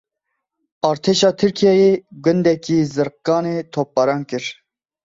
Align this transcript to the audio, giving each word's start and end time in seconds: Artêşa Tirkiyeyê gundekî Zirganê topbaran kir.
Artêşa 0.89 1.31
Tirkiyeyê 1.39 1.91
gundekî 2.23 2.77
Zirganê 2.93 3.57
topbaran 3.73 4.21
kir. 4.29 4.45